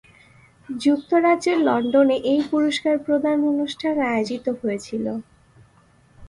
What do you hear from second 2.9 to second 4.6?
প্রদান অনুষ্ঠান আয়োজিত